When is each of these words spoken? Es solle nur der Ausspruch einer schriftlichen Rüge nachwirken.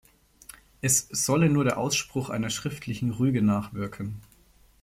Es 0.81 1.09
solle 1.11 1.47
nur 1.47 1.63
der 1.63 1.77
Ausspruch 1.77 2.31
einer 2.31 2.49
schriftlichen 2.49 3.11
Rüge 3.11 3.43
nachwirken. 3.43 4.19